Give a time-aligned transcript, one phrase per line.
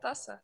[0.00, 0.42] Tá certo.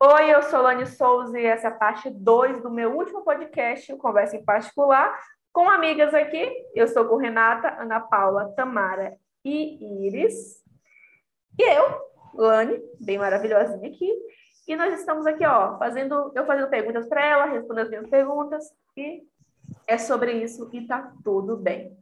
[0.00, 3.96] Oi, eu sou Lani Souza e essa é a parte 2 do meu último podcast,
[3.96, 5.18] Conversa em Particular,
[5.50, 6.46] com amigas aqui.
[6.74, 10.62] Eu estou com Renata, Ana Paula, Tamara e Iris.
[11.58, 12.00] E eu,
[12.34, 14.12] Lani, bem maravilhosinha aqui.
[14.68, 18.64] E nós estamos aqui, ó, fazendo, eu fazendo perguntas para ela, respondendo as minhas perguntas,
[18.94, 19.22] e
[19.86, 21.96] é sobre isso e tá tudo bem.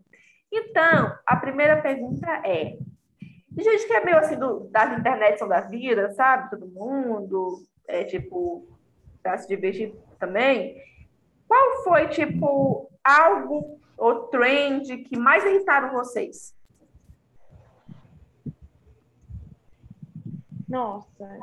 [0.52, 2.76] Então, a primeira pergunta é:
[3.62, 6.50] gente que é meio assim do, das internet são da vida, sabe?
[6.50, 8.66] Todo mundo, é tipo,
[9.22, 10.80] pra se divertir também.
[11.48, 16.54] Qual foi, tipo, algo ou trend que mais irritaram vocês?
[20.68, 21.38] Nossa,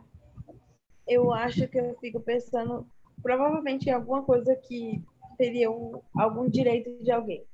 [1.08, 2.86] eu acho que eu fico pensando
[3.22, 5.02] provavelmente em alguma coisa que
[5.38, 7.46] teria um, algum direito de alguém.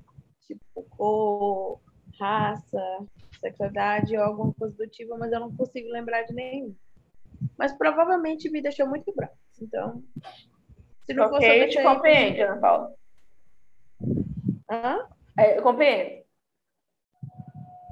[0.48, 1.80] Tipo, cor,
[2.20, 2.82] raça,
[3.40, 6.76] sexualidade ou alguma coisa do tipo, mas eu não consigo lembrar de nenhum.
[7.58, 9.34] Mas provavelmente me deixou muito bravo.
[9.62, 10.04] Então,
[11.06, 12.96] se não okay, fosse eu te compreendo, Ana Paula.
[14.70, 15.08] Hã?
[15.38, 16.24] É, eu compreendo.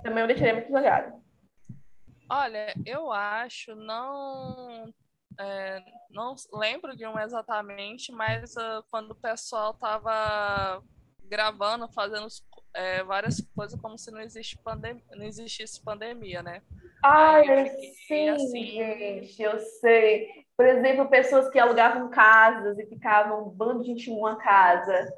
[0.04, 1.22] Também eu deixaria muito zangado.
[2.30, 4.94] Olha, eu acho, não
[5.40, 10.84] é, não lembro de um exatamente, mas uh, quando o pessoal estava
[11.28, 12.28] gravando, fazendo
[12.74, 16.62] é, várias coisas como se não, existe pandem não existisse pandemia, né?
[17.04, 17.68] Ah, eu
[18.08, 18.66] sim, assim...
[18.66, 20.28] gente, eu sei.
[20.56, 25.12] Por exemplo, pessoas que alugavam casas e ficavam um bando de gente em uma casa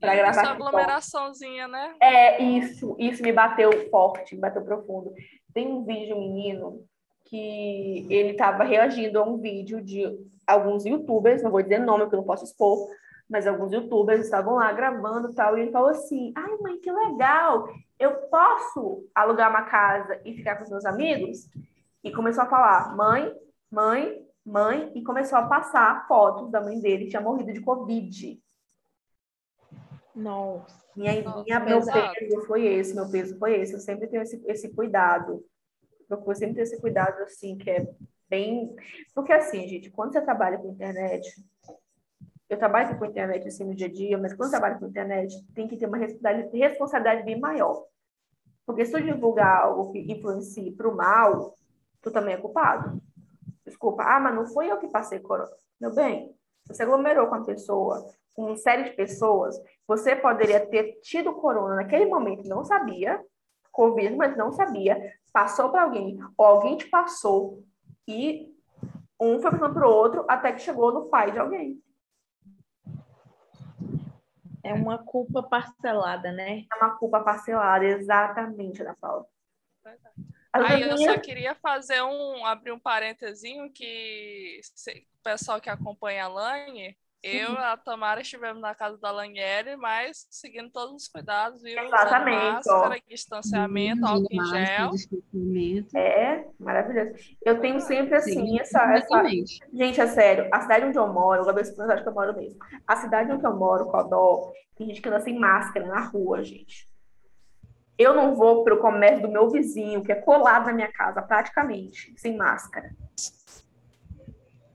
[0.00, 0.40] para gravar.
[0.40, 1.94] Essa aglomeraçãozinha, né?
[2.00, 5.12] É, isso, isso me bateu forte, me bateu profundo.
[5.52, 6.84] Tem um vídeo, um menino,
[7.24, 10.04] que ele estava reagindo a um vídeo de
[10.46, 12.88] alguns youtubers, não vou dizer nome porque eu não posso expor,
[13.28, 17.68] mas alguns youtubers estavam lá gravando tal, e ele falou assim: ai, mãe, que legal!
[17.98, 21.48] Eu posso alugar uma casa e ficar com os meus amigos?
[22.02, 23.34] E começou a falar: mãe,
[23.70, 28.40] mãe, mãe, e começou a passar fotos da mãe dele que tinha morrido de Covid.
[30.14, 30.88] Nossa.
[30.96, 31.12] Minha,
[31.44, 33.72] minha, meu peso foi esse, meu peso foi esse.
[33.72, 35.44] Eu sempre tenho esse, esse cuidado.
[36.08, 37.88] Procuro sempre ter esse cuidado, assim, que é
[38.28, 38.74] bem.
[39.14, 41.28] Porque, assim, gente, quando você trabalha com internet,
[42.48, 45.68] eu trabalho com internet assim no dia a dia, mas quando trabalho com internet, tem
[45.68, 47.84] que ter uma responsabilidade bem maior.
[48.64, 51.54] Porque se tu divulgar algo que influencie para o mal,
[52.00, 53.00] tu também é culpado.
[53.64, 55.50] Desculpa, ah, mas não foi eu que passei corona.
[55.80, 56.34] Meu bem,
[56.66, 61.76] você aglomerou com a pessoa, com uma série de pessoas, você poderia ter tido corona
[61.76, 63.22] naquele momento, não sabia,
[63.72, 67.62] Covid, mas não sabia, passou para alguém, ou alguém te passou,
[68.06, 68.54] e
[69.20, 71.82] um foi passando para o outro até que chegou no pai de alguém.
[74.68, 76.66] É uma culpa parcelada, né?
[76.72, 79.26] É uma culpa parcelada, exatamente, Ana Paula.
[80.52, 84.60] Aí eu só queria fazer um, abrir um parentezinho que
[85.20, 89.76] o pessoal que acompanha a Lani, eu e a Tamara estivemos na casa da Laniele,
[89.76, 91.78] mas seguindo todos os cuidados, viu?
[91.78, 92.52] Exatamente.
[92.52, 93.08] Máscara, ó.
[93.08, 94.90] distanciamento, álcool em gel.
[95.94, 97.12] É, maravilhoso.
[97.44, 99.24] Eu tenho sempre assim, Sim, essa, essa.
[99.72, 102.56] Gente, é sério, a cidade onde eu moro, eu cidade que eu moro mesmo.
[102.86, 106.86] A cidade onde eu moro, Codó, tem gente que anda sem máscara na rua, gente.
[107.98, 111.20] Eu não vou para o comércio do meu vizinho, que é colado na minha casa,
[111.20, 112.94] praticamente, sem máscara.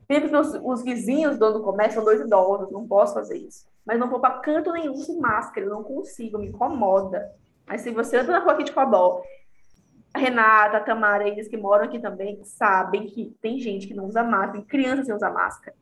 [0.10, 3.66] Mesmo os, os vizinhos do comércio são dois idosos, não posso fazer isso.
[3.86, 7.32] Mas não vou para canto nenhum sem máscara, não consigo, me incomoda.
[7.66, 9.24] Mas se você anda na rua aqui de Cobol,
[10.14, 14.06] a Renata, a Tamara, eles que moram aqui também, sabem que tem gente que não
[14.06, 15.76] usa máscara, tem crianças sem usar máscara,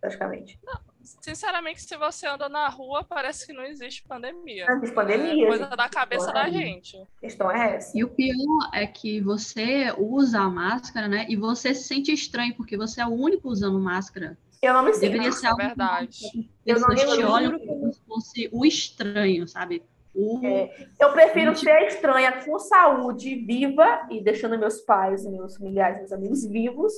[0.00, 0.58] praticamente.
[0.64, 0.78] Não,
[1.20, 4.66] sinceramente, se você anda na rua, parece que não existe pandemia.
[4.66, 5.44] Não existe pandemia.
[5.44, 6.96] É coisa da cabeça da gente.
[6.96, 7.96] A questão é essa.
[7.96, 11.26] E o pior é que você usa a máscara, né?
[11.28, 14.36] E você se sente estranho, porque você é o único usando máscara.
[14.60, 15.02] Eu não me sinto.
[15.02, 16.50] Deveria ser é verdade.
[16.64, 19.82] Eu não te olham como se fosse o estranho, sabe?
[20.14, 20.40] O...
[20.44, 26.12] É, eu prefiro ser estranha com saúde, viva e deixando meus pais, meus familiares, meus
[26.12, 26.92] amigos vivos,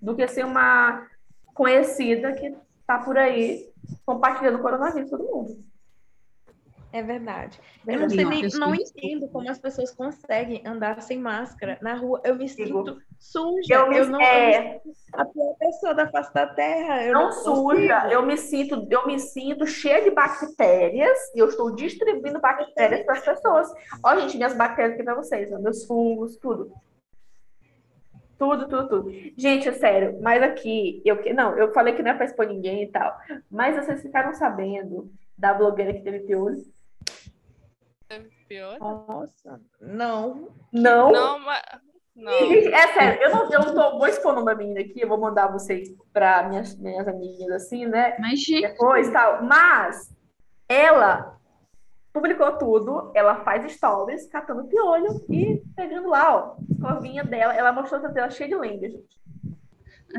[0.00, 1.06] do que ser uma
[1.54, 2.52] conhecida que
[2.86, 3.72] tá por aí
[4.04, 5.64] compartilhando o coronavírus todo mundo.
[6.94, 7.58] É verdade.
[7.84, 12.20] Eu não sei nem, não entendo como as pessoas conseguem andar sem máscara na rua.
[12.22, 13.74] Eu me sinto suja.
[13.74, 14.80] Eu, me, eu não é...
[15.12, 17.02] a pior pessoa da face da terra.
[17.02, 18.08] Eu não, não suja.
[18.12, 23.14] Eu me sinto, eu me sinto cheia de bactérias e eu estou distribuindo bactérias para
[23.14, 23.68] as pessoas.
[24.00, 26.72] Ó, gente, minhas bactérias aqui para vocês, meus fungos, tudo.
[28.38, 29.10] Tudo, tudo, tudo.
[29.36, 32.82] Gente, é sério, mas aqui, eu não, eu falei que não é pra expor ninguém
[32.82, 33.16] e tal,
[33.50, 36.62] mas vocês ficaram sabendo da blogueira que teve piolho?
[38.08, 38.78] Teve piolho?
[38.80, 40.48] Nossa, não.
[40.72, 41.12] Não?
[41.12, 41.62] Não, mas,
[42.14, 42.32] Não.
[42.72, 45.08] É sério, eu não, eu não tô, vou expor o nome da menina aqui, eu
[45.08, 48.16] vou mandar vocês para minhas, minhas amiguinhas assim, né?
[48.18, 49.44] Mas, gente, Depois tal.
[49.44, 50.12] Mas
[50.68, 51.38] ela
[52.14, 57.52] publicou tudo, ela faz stories catando piolho e pegando lá, ó, escovinha dela.
[57.52, 59.20] Ela mostrou essa tela cheia de lenda, gente.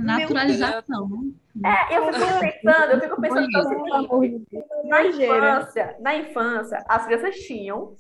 [0.02, 1.34] naturalização.
[1.64, 4.66] É, eu fico pensando, eu fico pensando que o Pelo amor seguinte, de Deus.
[4.90, 7.96] na infância, na infância, as crianças tinham.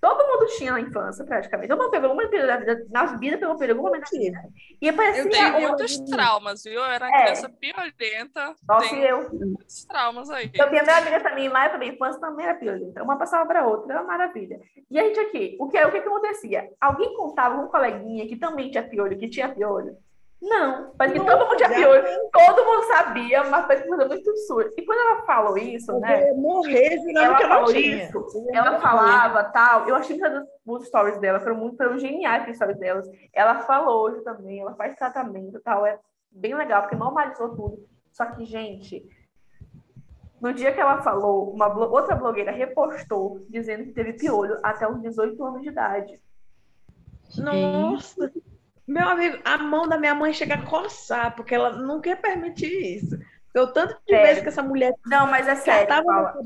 [0.00, 1.68] Todo mundo tinha na infância, praticamente.
[1.68, 4.38] Todo mundo pegou alguma período da vida, na vida pegou período, alguma momento da vida.
[4.80, 6.74] E parecia Eu tenho uma- muitos traumas, viu?
[6.74, 7.22] Eu era É.
[7.24, 8.54] criança piolenta.
[8.68, 9.28] Nossa, e eu.
[9.32, 10.50] muitos traumas aí.
[10.54, 13.02] Eu tenho a minha amiga também, lá minha infância também era piolenta.
[13.02, 14.60] Uma passava para outra, era uma maravilha.
[14.90, 16.68] E a gente aqui, o que, o que, que acontecia?
[16.80, 19.96] Alguém contava com um coleguinha que também tinha piolho, que tinha piolho?
[20.40, 24.06] Não, mas que todo mundo tinha já piolho, todo mundo sabia, mas foi uma coisa
[24.08, 24.72] muito absurda.
[24.76, 26.32] E quando ela falou isso, Eu né?
[26.34, 28.04] morrer jurando Ela que eu não falou tinha.
[28.06, 28.82] isso, Eu Ela morrer.
[28.82, 30.24] falava tal, eu achei que
[30.64, 33.06] os stories dela foram muito foram geniais as stories delas.
[33.32, 35.98] Ela falou hoje também, ela faz tratamento tal, é
[36.30, 37.88] bem legal, porque normalizou tudo.
[38.12, 39.04] Só que, gente,
[40.40, 44.88] no dia que ela falou, uma blo- outra blogueira repostou dizendo que teve piolho até
[44.88, 46.22] os 18 anos de idade.
[47.36, 48.32] Nossa,
[48.88, 52.96] meu amigo, a mão da minha mãe chega a coçar, porque ela não quer permitir
[52.96, 53.18] isso.
[53.56, 54.26] O tanto de Sério.
[54.26, 55.88] vezes que essa mulher Não, mas é sério,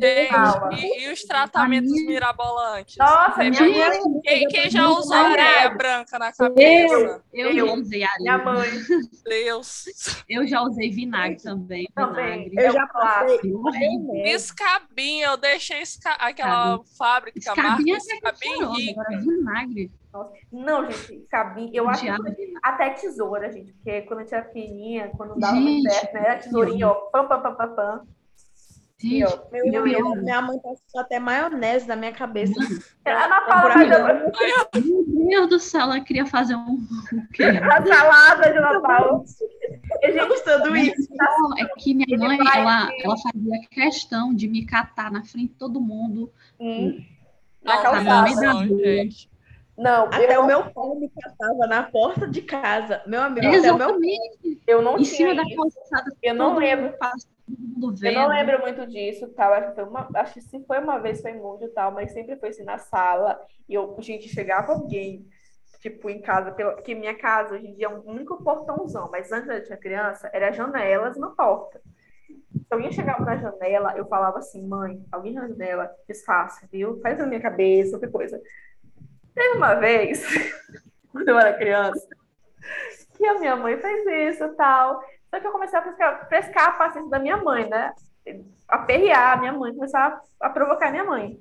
[0.00, 2.96] Gente, e, e os tratamentos minha- mirabolantes?
[2.96, 5.76] Nossa, minha Gente, mãe, Quem, quem já usou areia grave.
[5.76, 7.22] branca na cabeça?
[7.34, 8.38] Eu Eu, já usei minha areia.
[8.38, 8.70] mãe
[9.28, 9.84] Deus.
[10.26, 11.86] Eu já usei vinagre também.
[11.94, 12.48] também.
[12.48, 12.64] Vinagre.
[12.64, 13.52] É Eu já passei.
[14.34, 16.12] Escabinha, eu deixei esca...
[16.12, 19.00] aquela fábrica, marca Escabinha até que Escabinha rica.
[19.02, 19.90] agora vinagre.
[20.52, 21.70] Não, gente, cabinho.
[21.72, 25.90] Eu acho que até tesoura, gente, porque quando a gente era pequenininha, quando dava Gente,
[25.90, 26.20] certo, né?
[26.20, 28.06] Era tesourinha, ó, pam, pam, pam, pam, pam.
[28.98, 32.52] Gente, ó, Meu Eu Deus, ia- minha mãe passou até maionese na minha cabeça.
[33.04, 34.32] Ana Paula Pra fazendo
[34.74, 36.74] meu Deus do céu, ela queria fazer um.
[37.12, 37.42] O quê?
[37.44, 39.24] a salada de Ana Paula.
[40.04, 41.08] A gente sanduíche.
[41.10, 45.24] Não, é que minha Ele mãe, vai ela, ela fazia questão de me catar na
[45.24, 46.30] frente de todo mundo.
[46.60, 47.02] hum,
[47.64, 48.68] na Não, calçada.
[49.76, 53.02] Não, Até eu, o meu pai me catava na porta de casa.
[53.06, 54.62] Meu amigo, até o meu Exatamente.
[54.66, 56.14] eu não Em cima da calçada.
[56.22, 56.94] Eu não lembro.
[58.02, 59.52] Eu não lembro muito disso, tal.
[59.52, 62.50] Acho que, uma, acho que se foi uma vez foi muito tal, mas sempre foi
[62.50, 63.40] assim na sala.
[63.68, 65.26] E eu, gente, chegava alguém,
[65.80, 69.48] tipo, em casa, porque minha casa hoje em dia é um único portãozão, mas antes
[69.48, 71.80] eu tinha criança, era janelas e uma porta.
[72.54, 77.00] Se alguém chegava na janela, eu falava assim, mãe, alguém na janela, disfarça, viu?
[77.00, 78.40] Faz na minha cabeça, qualquer coisa.
[79.34, 80.24] Teve uma vez,
[81.10, 82.06] quando eu era criança,
[83.16, 85.02] que a minha mãe fez isso e tal.
[85.30, 87.92] Só que eu comecei a frescar, frescar a paciência da minha mãe, né?
[88.68, 91.38] Aperrear a minha mãe, começar a, a provocar a minha mãe.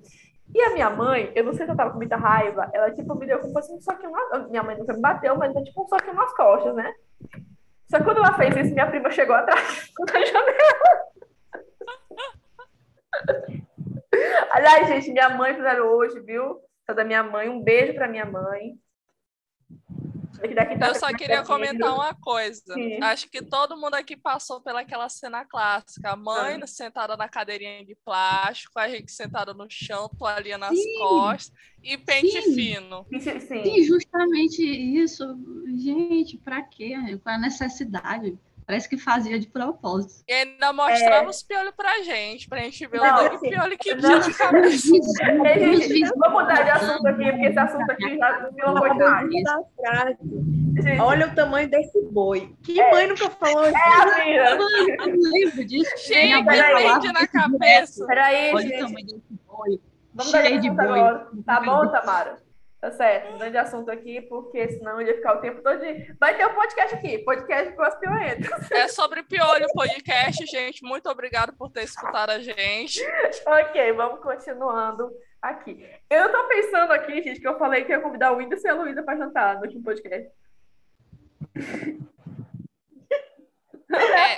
[0.53, 3.15] E a minha mãe, eu não sei se eu tava com muita raiva, ela tipo
[3.15, 4.49] me deu como um soquinho nas...
[4.49, 6.93] Minha mãe nunca me bateu, mas é tipo um soquinho nas costas, né?
[7.89, 11.01] Só que quando ela fez isso, minha prima chegou atrás da janela.
[14.51, 16.59] Aliás, gente, minha mãe fizeram hoje, viu?
[16.91, 18.77] Essa da minha mãe, um beijo pra minha mãe.
[20.79, 22.73] Tá Eu só queria comentar uma coisa.
[22.73, 23.01] Sim.
[23.01, 26.11] Acho que todo mundo aqui passou pelaquela cena clássica.
[26.11, 26.67] A mãe Ah.
[26.67, 30.97] sentada na cadeirinha de plástico, a gente sentada no chão, toalhinha nas Sim.
[30.97, 32.55] costas e pente Sim.
[32.55, 33.05] fino.
[33.47, 35.23] Sim, justamente isso.
[35.77, 36.93] Gente, pra quê?
[37.23, 38.37] Qual é a necessidade?
[38.71, 40.23] Parece que fazia de propósito.
[40.25, 43.01] E ainda mostrava os piolhos pra gente, pra gente ver É.
[43.01, 44.87] Não, o assim, de piolho que tinha de cabeça.
[44.87, 49.43] Gente, vamos mudar de assunto aqui, porque esse assunto aqui já virou uma coisa.
[49.43, 50.17] Da frase.
[50.81, 52.55] Gente, Olha o tamanho desse boi.
[52.63, 53.75] Que mãe nunca falou isso?
[53.75, 54.49] é a minha.
[54.51, 55.91] Eu não lembro disso.
[56.07, 56.71] Gente, mãe peraí.
[56.83, 58.05] falava prende na cabeça.
[58.07, 58.79] Peraí, Olha o gente.
[58.79, 59.81] tamanho desse boi.
[60.13, 60.85] Vamos dar de cheio de boi.
[60.85, 61.27] agora.
[61.45, 62.37] Tá bom, Tamara?
[62.81, 66.15] Tá certo, mudando de assunto aqui, porque senão ele ia ficar o tempo todo de...
[66.19, 68.71] Vai ter um podcast aqui, podcast com as pioentas.
[68.71, 70.83] É sobre piolho podcast, gente.
[70.83, 72.99] Muito obrigado por ter escutado a gente.
[73.45, 75.87] ok, vamos continuando aqui.
[76.09, 78.73] Eu tô pensando aqui, gente, que eu falei que ia convidar o Whindersson e a
[78.73, 80.31] Luísa pra jantar no último podcast.
[83.93, 84.37] É,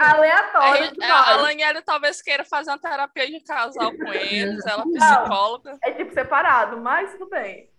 [0.00, 1.28] a, Aleatório gente- demais.
[1.28, 5.78] a Laniele talvez queira fazer uma terapia de casal com eles, ela é psicóloga.
[5.82, 7.70] É tipo separado, mas tudo bem.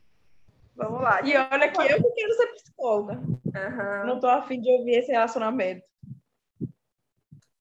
[0.76, 1.22] Vamos lá.
[1.24, 3.20] E olha que eu que quero ser psicóloga.
[3.56, 4.06] Aham.
[4.06, 5.84] Não tô afim de ouvir esse relacionamento.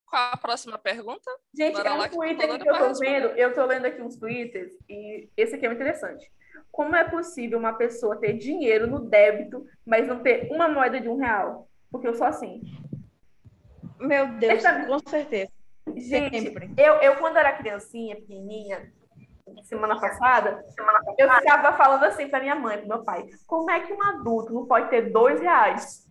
[0.06, 1.30] Qual a próxima pergunta?
[1.54, 3.10] Gente, Bora é lá um que eu tô Twitter doida que eu tô responder.
[3.20, 6.30] vendo, eu tô lendo aqui uns twitters e esse aqui é muito interessante.
[6.72, 11.08] Como é possível uma pessoa ter dinheiro no débito, mas não ter uma moeda de
[11.08, 11.68] um real?
[11.90, 12.62] Porque eu sou assim.
[14.00, 15.50] Meu Deus, Essa- com certeza.
[15.96, 16.70] Gente, Sempre.
[16.76, 18.92] eu, eu quando era criancinha, pequenininha,
[19.64, 20.62] semana passada,
[21.16, 24.52] eu ficava falando assim para minha mãe, pro meu pai, como é que um adulto
[24.52, 26.06] não pode ter dois reais?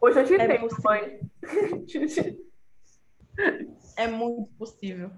[0.00, 0.82] Hoje eu te É possível.
[0.84, 1.20] mãe.
[3.96, 5.10] É muito possível.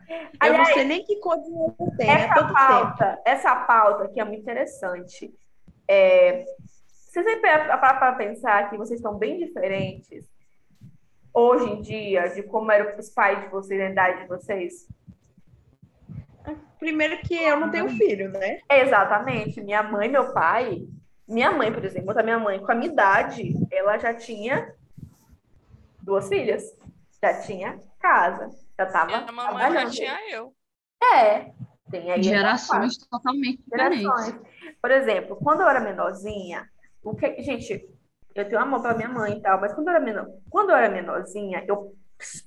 [0.45, 2.53] eu não sei nem que cor dinheiro tem, é essa tempo.
[2.53, 5.31] pauta, essa pauta aqui é muito interessante.
[5.89, 6.45] É,
[6.89, 10.25] vocês sempre para pensar que vocês estão bem diferentes
[11.41, 14.87] hoje em dia de como eram os pais de vocês, na idade de vocês?
[16.79, 18.61] Primeiro que eu não tenho filho, né?
[18.71, 19.61] Exatamente.
[19.61, 20.87] Minha mãe e meu pai.
[21.29, 24.75] Minha mãe, por exemplo, a minha mãe, com a minha idade, ela já tinha
[26.03, 26.65] duas filhas.
[27.23, 28.49] Já tinha casa.
[28.79, 30.55] Já estava Minha mamãe já tinha eu.
[31.03, 31.53] É.
[31.91, 34.01] Tem aí Gerações totalmente diferentes.
[34.01, 34.41] gerações.
[34.81, 36.67] Por exemplo, quando eu era menorzinha,
[37.03, 37.87] o que, gente,
[38.35, 40.77] eu tenho amor para minha mãe e tal, mas quando eu era menor, quando eu
[40.77, 41.95] era menorzinha, eu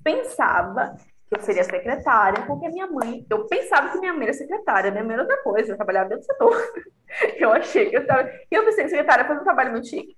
[0.04, 0.96] pensava
[1.28, 5.04] que eu seria secretária, porque minha mãe, eu pensava que minha mãe era secretária, minha
[5.04, 6.74] mãe era outra coisa, eu trabalhava dentro do setor.
[7.38, 10.18] Eu achei que eu estava, eu pensei que secretária foi um trabalho muito chique.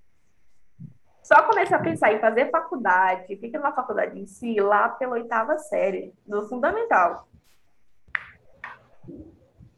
[1.21, 5.57] Só comecei a pensar em fazer faculdade, fica numa faculdade em si, lá pela oitava
[5.57, 7.27] série, no fundamental.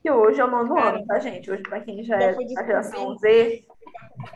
[0.04, 1.50] Que hoje é o nono ano, tá, gente?
[1.50, 3.18] Hoje, para quem já é da geração.
[3.18, 3.66] Z,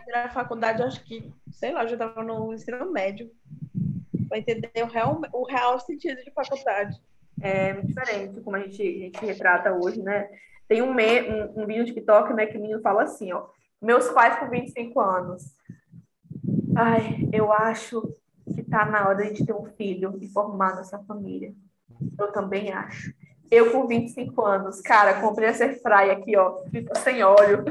[0.07, 3.31] Na faculdade, acho que, sei lá, eu já estava no ensino médio.
[4.27, 7.01] Para entender o real, o real sentido de faculdade.
[7.41, 10.29] é muito diferente como a gente, a gente retrata hoje, né?
[10.67, 13.47] Tem um, me, um, um vídeo no TikTok, né, que o menino fala assim, ó.
[13.81, 15.43] Meus pais com 25 anos.
[16.75, 18.15] Ai, eu acho
[18.55, 21.53] que tá na hora de ter um filho e formar nossa família.
[22.17, 23.13] Eu também acho.
[23.49, 26.59] Eu com 25 anos, cara, comprei essa airfryer aqui, ó,
[27.03, 27.65] sem óleo.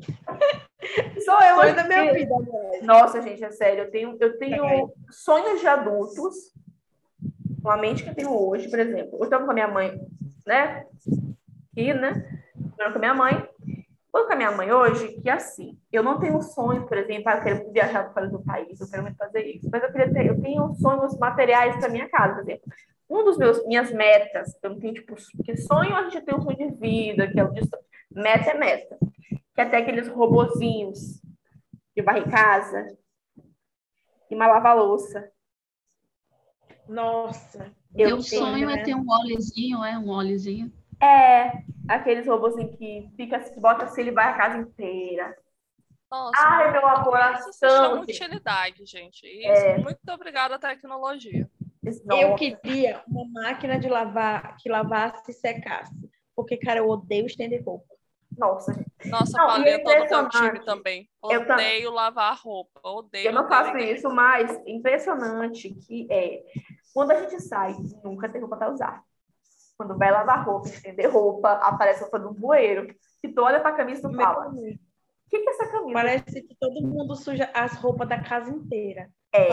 [1.24, 2.80] Sou eu Sonho da minha vida, né?
[2.82, 3.84] Nossa, gente, é sério.
[3.84, 4.86] Eu tenho, eu tenho É.
[5.10, 6.34] sonhos de adultos,
[7.62, 9.18] com a mente que eu tenho hoje, por exemplo.
[9.18, 10.00] Eu estou com a minha mãe,
[10.46, 10.86] né?
[11.72, 12.40] Aqui, né?
[12.56, 13.48] Morando com a minha mãe.
[14.06, 17.28] Estou com a minha mãe hoje, que é assim, eu não tenho sonho, por exemplo,
[17.28, 19.68] ah, eu quero viajar para fora do país, eu quero muito fazer isso.
[19.70, 22.72] Mas eu queria ter, eu tenho sonhos materiais para minha casa, por exemplo.
[23.08, 26.40] Um dos meus minhas metas, eu não tenho, tipo, porque sonho a gente tem um
[26.40, 27.60] sonho de vida, que é o de
[28.12, 28.98] meta é meta.
[29.54, 31.20] Que é até aqueles robozinhos
[31.96, 32.96] de varrer casa,
[34.30, 35.30] e uma lava-louça.
[36.88, 37.72] Nossa.
[37.94, 38.74] Eu Meu tenho, sonho né?
[38.74, 40.72] é ter um óleozinho, é um óleozinho.
[41.02, 45.36] É, aqueles robozinhos que fica, que bota assim, ele vai a casa inteira.
[46.10, 48.12] Nossa, Ai, meu amor, isso se chama assim.
[48.12, 49.24] utilidade, gente.
[49.26, 49.78] Isso, É.
[49.78, 51.48] muito obrigada à tecnologia.
[52.10, 55.94] Eu queria uma máquina de lavar que lavasse e secasse.
[56.34, 57.94] Porque, cara, eu odeio estender roupa.
[58.40, 58.84] Nossa.
[59.04, 60.30] Nossa, Não, é todo o teu impressionante.
[60.30, 61.10] time também.
[61.22, 62.80] Odeio lavar roupa.
[62.82, 63.26] Odeio.
[63.26, 66.42] eu não faço isso, mas impressionante que é
[66.94, 69.04] quando a gente sai, nunca tem roupa para usar.
[69.76, 74.00] Quando vai lavar roupa, estender roupa, aparece roupa no bueiro, e tu olha pra camisa
[74.00, 74.54] e tu fala, o
[75.30, 75.92] que, que é essa camisa?
[75.92, 79.10] Parece que todo mundo suja as roupas da casa inteira.
[79.32, 79.48] É,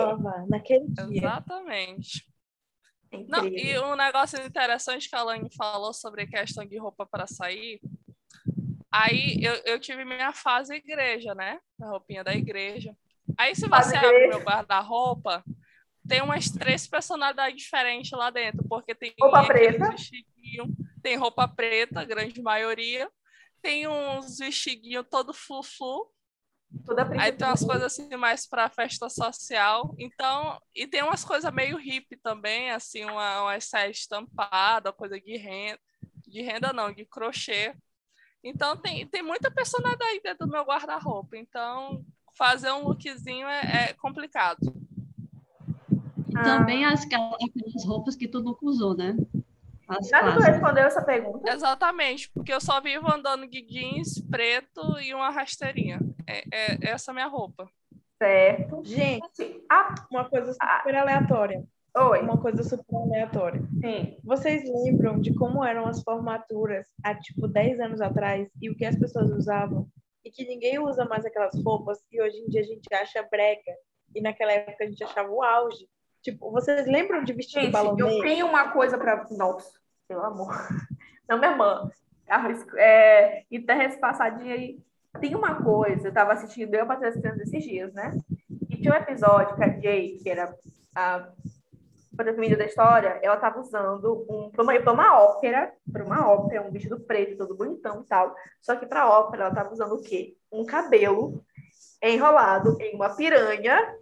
[0.50, 1.18] naquele dia.
[1.20, 2.26] Exatamente.
[3.12, 7.06] é Não, e um negócio interessante que a Lani falou sobre a questão de roupa
[7.06, 7.80] para sair.
[9.00, 11.60] Aí eu, eu tive minha fase igreja, né?
[11.82, 12.96] A roupinha da igreja.
[13.38, 14.28] Aí se Fase você abre igreja.
[14.30, 15.44] meu guarda-roupa,
[16.08, 19.92] tem umas três personalidades diferentes lá dentro, porque tem Roupa preta.
[19.92, 20.68] vestidinho,
[21.04, 23.10] tem roupa preta, grande maioria,
[23.62, 26.10] tem uns vestidinhos todo flu-flu,
[26.86, 29.96] Toda Aí tem umas coisas assim mais para festa social.
[29.98, 35.38] Então, e tem umas coisas meio hippie também, assim, uma, uma saia estampada, coisa de
[35.38, 35.80] renda,
[36.28, 37.74] de renda não, de crochê.
[38.48, 41.36] Então tem, tem muita personalidade dentro do meu guarda-roupa.
[41.38, 42.04] Então,
[42.38, 44.74] fazer um lookzinho é, é complicado.
[46.30, 46.44] E Ah.
[46.44, 49.16] também as, aquelas roupas que tu nunca usou, né?
[49.88, 54.20] As Já que tu respondeu essa pergunta, Exatamente, porque eu só vivo andando de jeans
[54.30, 56.00] preto e uma rasteirinha.
[56.28, 57.70] É, é essa a minha roupa.
[58.22, 58.82] certo?
[58.84, 61.64] Gente, Assim, ah, uma coisa super aleatória.
[61.98, 63.62] Oi, Uma coisa super aleatória.
[63.82, 64.18] sim.
[64.24, 68.86] Vocês lembram de como eram as formaturas há, tipo, 10 anos atrás e o que
[68.86, 69.88] as pessoas usavam?
[70.24, 73.74] E que ninguém usa mais aquelas roupas e hoje em dia a gente acha brega.
[74.16, 75.88] E naquela época a gente achava o auge.
[76.22, 78.02] Tipo, vocês lembram de vestido Gente, balonê?
[78.02, 79.26] eu tenho uma coisa para.
[79.32, 79.72] Nossa,
[80.08, 80.50] pelo amor.
[81.30, 81.90] Não, minha irmã.
[82.76, 84.80] É, e essa passadinha aí.
[85.22, 88.16] Tem uma coisa, eu tava assistindo Eu para esses dias, né?
[88.70, 90.54] E tinha um episódio que a Jay, que era
[90.94, 91.30] a
[92.18, 96.72] protagonista da história, ela tava usando um, para uma, uma ópera, para uma ópera, um
[96.72, 98.36] vestido preto, todo bonitão e tal.
[98.62, 100.36] Só que para ópera ela tava usando o quê?
[100.52, 101.42] Um cabelo
[102.02, 103.96] enrolado em uma piranha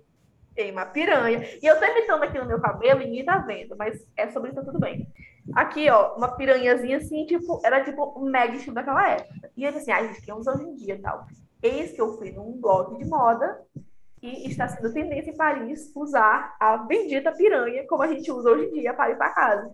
[0.57, 1.45] em uma piranha.
[1.61, 4.49] E eu tô imitando aqui no meu cabelo e ninguém tá vendo, mas é sobre
[4.49, 5.07] isso, tá tudo bem.
[5.53, 9.51] Aqui, ó, uma piranhazinha assim, tipo, era tipo um mega estilo daquela época.
[9.55, 11.27] E ele assim, ah, gente, que usa hoje em dia e tal.
[11.61, 13.61] Eis que eu fui num blog de moda
[14.25, 18.65] e está sendo tendência em Paris usar a bendita piranha como a gente usa hoje
[18.65, 19.71] em dia para ir para casa.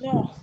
[0.00, 0.42] Nossa.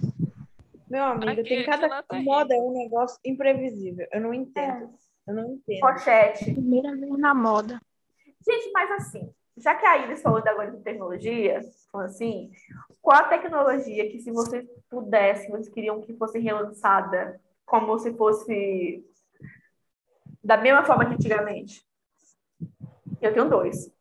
[0.90, 4.08] Meu amigo, Aqui, tem cada tá moda é um negócio imprevisível.
[4.12, 4.90] Eu não entendo.
[5.28, 5.80] Eu não entendo.
[5.82, 6.46] Pochete.
[6.52, 7.80] Primeira vez na moda.
[8.44, 11.62] Gente, mas assim, já que a Iris falou da agora de tecnologia,
[11.94, 12.50] assim,
[13.02, 19.06] qual a tecnologia que se vocês pudessem, vocês queriam que fosse relançada como se fosse
[20.44, 21.88] da mesma forma que antigamente?
[23.22, 23.92] Eu tenho dois.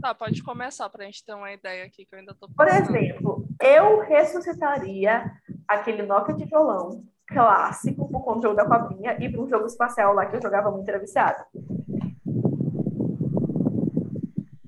[0.00, 2.96] Tá, pode começar pra gente ter uma ideia aqui que eu ainda tô Por pensando.
[2.96, 5.32] exemplo, eu ressuscitaria
[5.66, 10.26] aquele Nokia de violão clássico pro controle da cobrinha e para um jogo espacial lá
[10.26, 11.46] que eu jogava muito, era viciada.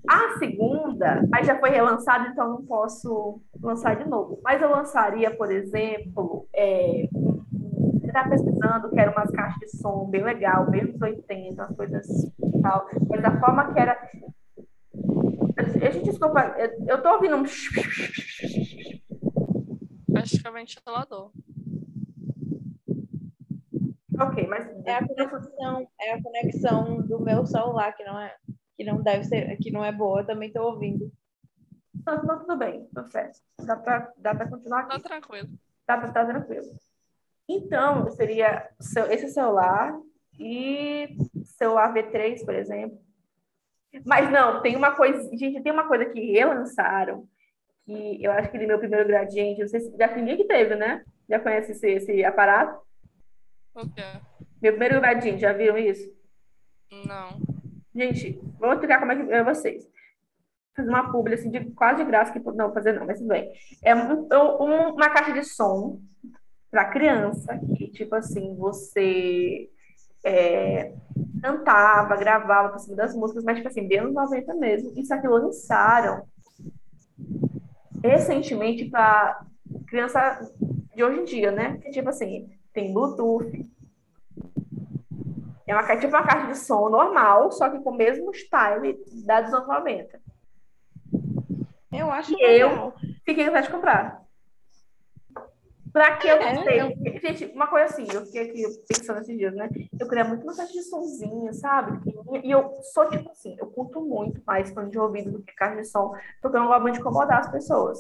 [0.09, 4.41] A segunda, mas já foi relançada, então não posso lançar de novo.
[4.43, 7.36] Mas eu lançaria, por exemplo, é, você
[8.17, 12.07] tá pesquisando, que era umas caixas de som bem legal, bem nos 80, umas coisas
[12.09, 12.87] e tal.
[13.11, 13.93] Mas da forma que era.
[15.59, 17.45] A gente, desculpa, eu- eu tô ouvindo um.
[20.17, 21.31] Acho que é ventilador.
[24.19, 24.67] Ok, mas.
[24.87, 28.35] É a conexão, é a conexão do meu celular que não é
[28.79, 30.21] que não deve ser, que não é boa.
[30.21, 31.11] Eu também estou ouvindo.
[32.07, 33.41] Não, não, tudo bem, tudo certo.
[33.65, 35.03] Dá pra, dá pra continuar Tá aqui.
[35.05, 35.49] tranquilo.
[35.87, 36.67] Tá, tá tranquilo.
[37.49, 39.97] Então, seria seu- esse celular
[40.39, 42.99] e celular V3, por exemplo.
[44.05, 47.27] Mas não, tem uma coisa, gente, tem uma coisa que relançaram,
[47.85, 50.45] que eu acho que ele meu primeiro gradiente, não sei se já tem ninguém que
[50.45, 51.03] teve, né?
[51.29, 52.81] Já conhece esse, esse aparato?
[53.75, 54.03] O quê?
[54.61, 56.11] Meu primeiro gradiente, já viram isso?
[57.07, 57.41] Não.
[57.95, 59.89] Gente, vou explicar como é que é vocês.
[60.77, 63.29] Fazer uma publi assim, de quase de graça, que não vou fazer não, mas tudo
[63.29, 63.51] bem.
[63.83, 64.29] É um-
[64.61, 66.01] um- uma caixa de som
[66.71, 69.71] para criança, que tipo assim, você
[70.25, 70.93] é,
[71.41, 74.93] cantava, gravava por cima das músicas, mas tipo assim, bem anos 90 mesmo.
[74.97, 76.25] Isso aqui lançaram
[78.03, 79.45] recentemente para
[79.87, 80.53] criança
[80.95, 81.79] de hoje em dia, né?
[81.79, 83.67] Que tipo assim, tem Bluetooth,
[85.67, 89.41] é uma, tipo uma caixa de som normal, só que com o mesmo style da
[89.41, 90.21] dos anos 90.
[91.93, 92.69] Eu acho E eu?
[92.69, 92.95] legal.
[93.25, 94.26] Fiquei com de comprar.
[95.97, 97.21] Pra que eu É, não sei?
[97.23, 99.67] Gente, uma coisa assim, eu fiquei aqui pensando esses dias, né?
[99.99, 101.99] Eu queria muito uma caixa de somzinho, sabe?
[102.45, 105.81] E eu sou tipo assim, eu curto muito mais fone de ouvido do que caixa
[105.81, 107.99] de som, porque eu não gosto muito de incomodar as pessoas.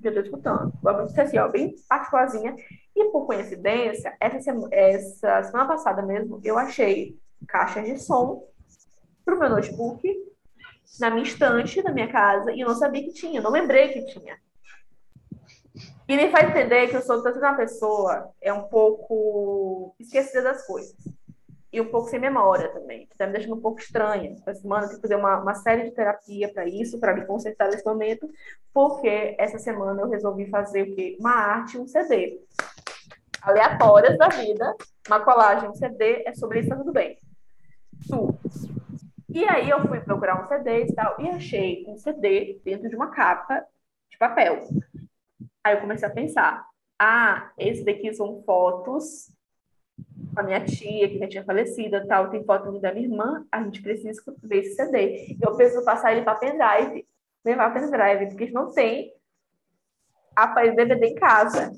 [0.00, 0.72] Que eu tô escutando.
[0.80, 2.54] Gosto muito de ser assim, ó, bem particularzinha.
[2.94, 8.44] E por coincidência, essa semana, essa semana passada mesmo, eu achei caixas de som
[9.24, 10.08] pro meu notebook
[11.00, 14.06] na minha estante da minha casa e eu não sabia que tinha, não lembrei que
[14.06, 14.38] tinha.
[16.08, 20.66] E me faz entender que eu sou tanto uma pessoa é um pouco esquecida das
[20.66, 20.96] coisas.
[21.70, 24.34] E um pouco sem memória também, que tá me deixando um pouco estranha.
[24.46, 27.26] Essa semana eu tenho que fazer uma, uma série de terapia para isso, para me
[27.26, 28.26] concentrar nesse momento,
[28.72, 31.14] porque essa semana eu resolvi fazer o quê?
[31.20, 32.40] Uma arte, um CD.
[33.42, 34.74] Aleatórias da vida,
[35.06, 37.18] uma colagem, um CD, é sobre isso, tá tudo bem.
[38.08, 38.34] Tu.
[39.28, 42.96] E aí eu fui procurar um CD e tal, e achei um CD dentro de
[42.96, 43.62] uma capa
[44.10, 44.66] de papel.
[45.64, 46.66] Aí eu comecei a pensar,
[46.98, 49.30] ah, esse daqui são fotos
[50.34, 53.62] com a minha tia, que já tinha falecido tal, tem foto da minha irmã, a
[53.62, 55.36] gente precisa ver esse CD.
[55.40, 57.06] Eu preciso passar ele para pendrive,
[57.44, 59.12] levar pendrive, porque não tem
[60.34, 61.72] aparelho DVD em casa.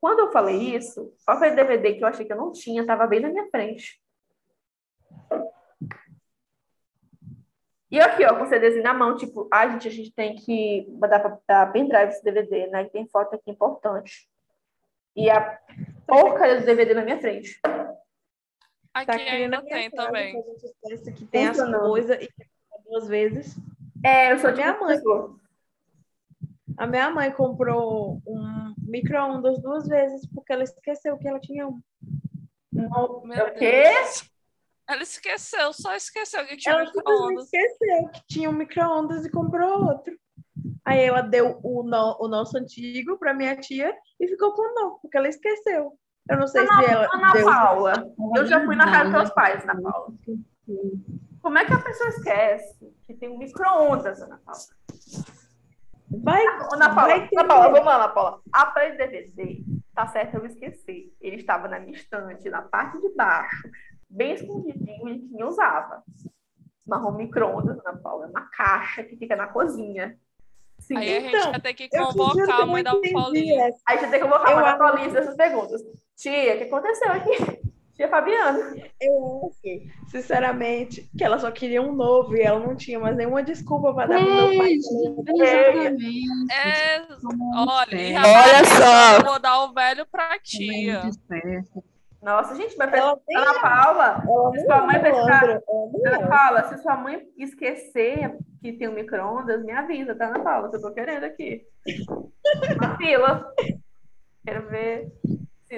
[0.00, 3.06] Quando eu falei isso, o aparelho DVD que eu achei que eu não tinha, estava
[3.06, 4.00] bem na minha frente.
[7.96, 10.86] E aqui, ó, com o CDzinho na mão, tipo, a gente, a gente tem que
[11.00, 12.82] mandar para dar pendrive esse DVD, né?
[12.82, 14.28] E tem foto aqui importante.
[15.16, 15.58] E a
[16.06, 17.58] porcaria do DVD na minha frente.
[18.92, 20.34] Aqui Tá aqui ainda tem também.
[20.34, 22.28] que a gente que tem as coisas e
[22.84, 23.56] duas vezes.
[24.04, 24.98] É, eu sou de Minha mãe.
[26.76, 31.80] A minha mãe comprou um micro-ondas duas vezes porque ela esqueceu que ela tinha um.
[32.70, 33.84] Não, Meu é o quê?
[33.84, 34.30] Deus.
[34.88, 37.44] Ela esqueceu, só esqueceu que tinha Ela micro-ondas.
[37.44, 40.16] esqueceu que tinha um micro-ondas e comprou outro.
[40.84, 44.74] Aí ela deu o, no- o nosso antigo para minha tia e ficou com o
[44.74, 45.92] novo, porque ela esqueceu.
[46.30, 47.44] Eu não sei se ela Ana deu.
[47.44, 47.92] Paula,
[48.36, 50.12] eu já fui na casa dos teus pais, Ana Paula.
[51.42, 54.60] Como é que a pessoa esquece que tem um micro-ondas, Ana Paula?
[56.22, 58.40] Vai, Ana Paula, vai Ana Paula, vamos lá, Ana Paula.
[58.52, 61.12] Aparelho DVD, tá certo, eu esqueci.
[61.20, 63.68] Ele estava na minha estante, na parte de baixo,
[64.08, 66.02] bem escondidinho, e ninguém usava.
[66.86, 70.16] Marrom micro-ondas, Ana Paula, é uma caixa que fica na cozinha.
[70.78, 73.66] Sim, Aí a gente então, vai ter que convocar a mãe da Paulinha.
[73.66, 73.78] essa.
[73.88, 75.82] Aí você tem que convocar Eu a mãe da Paulinha dessas perguntas.
[76.16, 77.30] Tia, o que aconteceu aqui?
[77.96, 78.58] Tia Fabiana.
[79.00, 83.42] Eu acho, sinceramente, que ela só queria um novo e ela não tinha mais nenhuma
[83.42, 84.72] desculpa para dar pro meu pai.
[84.74, 86.24] Exatamente.
[86.52, 87.00] É,
[87.56, 89.18] olha, a Olha só.
[89.18, 91.06] Eu vou dar o velho pra é tia.
[91.08, 91.82] esperto.
[92.26, 96.26] Nossa, gente, mas Ela nem Ana Paula, ela se sua mãe é nem Ana é.
[96.28, 100.68] Paula, se sua mãe esquecer que tem um micro-ondas, me avisa, tá, Ana Paula?
[100.68, 101.64] Que eu tô querendo aqui.
[102.82, 103.48] Uma fila.
[104.44, 105.08] Quero ver.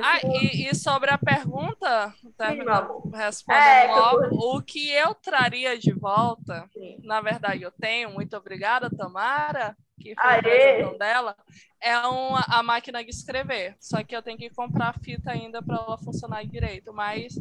[0.02, 4.90] Ah, e, e sobre a pergunta, terminando, respondendo É, que eu logo, tô- o que
[4.90, 6.98] eu traria de volta, Sim.
[7.04, 10.82] na verdade eu tenho, muito obrigada, Tamara, que foi Aê!
[10.82, 11.36] a dela,
[11.80, 13.76] é uma, a máquina de escrever.
[13.80, 17.34] Só que eu tenho que comprar a fita ainda para ela funcionar direito, mas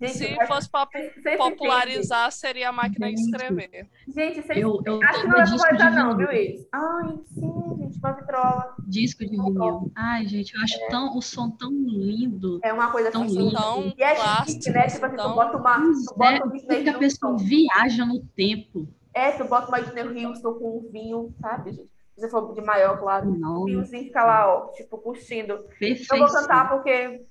[0.00, 1.38] Gente, se fosse vocês entendem.
[1.38, 3.30] popularizar, seria a máquina de Gente.
[3.34, 3.88] escrever.
[4.06, 6.32] Gente, vocês Eu, eu Acho que não de popularizar, não, viu.
[6.32, 6.68] Iris?
[6.72, 8.76] Ai, sim, gente, uma vitrola.
[8.86, 9.90] Disco de vinil.
[9.96, 10.64] Ai, gente, eu É.
[10.64, 12.60] acho tão, o som tão lindo.
[12.62, 13.38] É uma coisa Tão assim.
[13.38, 13.50] lindo.
[13.50, 14.86] Então, E é plástico, chique, né?
[14.86, 15.76] Tipo assim, tu bota uma.
[15.80, 17.44] Tu é, bota um porque a pessoa Houston.
[17.48, 18.88] viaja no tempo.
[19.12, 21.90] É, tu bota uma Whitney Houston com um vinho, sabe, gente?
[22.18, 23.30] Se você for de maior, claro.
[23.30, 25.64] Não, O vinhozinho fica lá, ó, tipo, curtindo.
[25.80, 27.24] Eu vou cantar porque.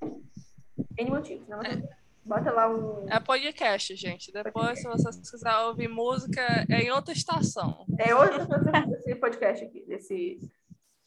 [0.97, 1.57] N motivos, né?
[1.57, 1.83] Mas
[2.23, 3.05] Bota lá um.
[3.09, 4.31] é podcast, gente.
[4.31, 7.85] Depois, se vocês quiserem ouvir música, é em outra estação.
[7.99, 10.39] É hoje eu tô fazendo esse podcast aqui, desse.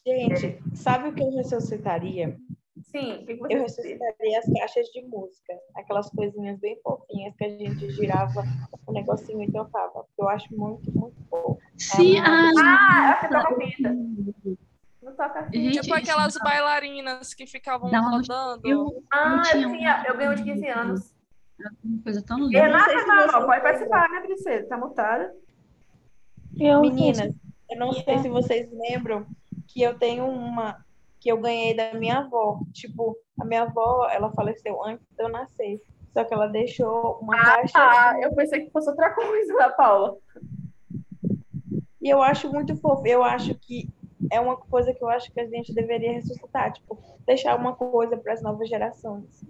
[0.05, 2.37] Gente, sabe o que eu ressuscitaria?
[2.91, 7.49] Sim, o que, Eu ressuscitaria as caixas de música, aquelas coisinhas bem fofinhas que a
[7.49, 8.43] gente girava
[8.85, 10.03] o negocinho e tocava.
[10.03, 11.57] porque Eu acho muito, muito bom.
[11.77, 13.93] Sim, ah, Ah, eu acho que toca fita.
[15.01, 15.57] Não toca fita.
[15.57, 18.61] Gente, Tipo aquelas bailarinas que ficavam uma- rodando.
[18.67, 20.05] eu, Ah, eu tinha um-.
[20.07, 21.13] Eu ganhei de 15 anos.
[21.83, 22.57] uma coisa tão linda.
[22.57, 24.67] não Renata, se não, você não, pode participar, né, princesa?
[24.67, 25.33] Tá mutada.
[26.59, 27.33] Eu Meninas,
[27.69, 29.25] eu não sei se vocês lembram
[29.67, 30.83] que eu tenho uma
[31.21, 32.59] que eu ganhei da minha avó.
[32.73, 35.79] Tipo, a minha avó, ela faleceu antes de eu nascer.
[36.11, 40.17] Só que ela deixou uma caixa Ah, eu pensei que fosse outra coisa da Paula.
[42.01, 43.05] E eu acho muito fofo.
[43.05, 43.87] Eu acho que
[44.31, 48.17] é uma coisa que eu acho que a gente deveria ressuscitar, tipo, deixar uma coisa
[48.17, 49.45] para as novas gerações.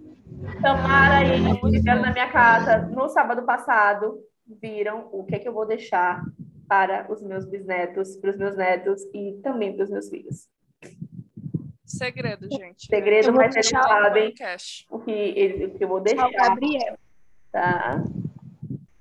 [0.61, 4.19] Tamara e estiveram na minha casa no sábado passado,
[4.61, 6.23] viram o que, é que eu vou deixar
[6.67, 10.49] para os meus bisnetos, para os meus netos e também para os meus filhos.
[11.91, 12.85] Segredo, gente.
[12.87, 14.85] Segredo, Eu mas eles deixar o sabem Podcast.
[14.89, 16.97] o que, eles- o que eu vou Tchau, deixar, Gabriel.
[17.51, 18.03] tá?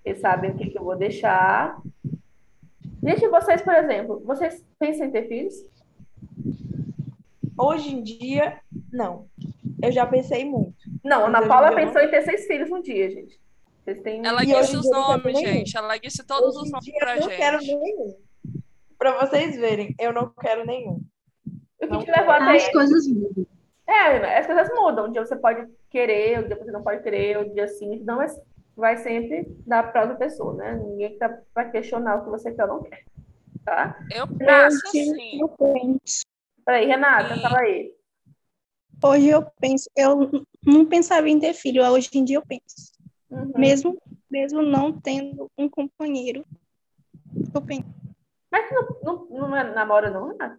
[0.05, 1.81] Eles sabem o que, que eu vou deixar.
[3.03, 5.55] Gente, vocês, por exemplo, vocês pensam em ter filhos?
[7.59, 8.59] Hoje em dia,
[8.93, 9.27] não.
[9.83, 10.77] Eu já pensei muito.
[11.05, 13.39] Não, a Ana Paula pensou em ter seis filhos um dia, gente.
[13.85, 14.25] Vocês têm.
[14.25, 15.77] Ela disse os eu não nomes, gente.
[15.77, 17.77] Ela disse todos Hoje os nomes dia pra eu não quero gente.
[17.81, 18.15] nenhum.
[18.99, 21.01] Para vocês verem, eu não quero nenhum.
[21.97, 23.47] O que te levou até As coisas mudam.
[23.87, 25.07] É, as coisas mudam.
[25.07, 28.17] Um dia você pode querer, um dia você não pode querer, um dia sim, não,
[28.19, 28.41] mas
[28.77, 30.75] vai sempre dar para outra pessoa, né?
[30.77, 33.05] Ninguém tá para questionar o que você quer ou não quer.
[33.65, 33.99] Tá?
[34.15, 35.41] Eu penso assim.
[35.41, 36.23] eu penso.
[36.65, 37.95] Peraí, Renata, E- fala aí.
[39.03, 40.31] Hoje eu penso, eu
[40.65, 42.93] não pensava em ter filho, hoje em dia eu penso.
[43.31, 43.53] Uhum.
[43.57, 43.99] Mesmo,
[44.31, 46.45] mesmo não tendo um companheiro,
[47.55, 47.89] eu penso.
[48.51, 50.59] Mas tu não, não, não é- namora, não, Renata?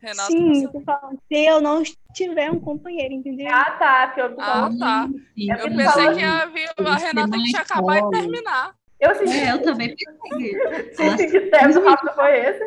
[0.00, 1.82] Renato, Sim, você- eu tô falando, se eu não
[2.14, 3.48] tiver um companheiro, entendeu?
[3.50, 4.06] Ah, tá.
[4.08, 5.08] Porque eu, tô Ah, tá.
[5.34, 8.20] Sim, Eu Eu pensei que a, vi- a Renata tinha acabado de escolhe.
[8.22, 8.74] terminar.
[9.00, 10.54] eu senti É, eu também pensei.
[10.94, 12.64] senti que tempo rápido foi esse.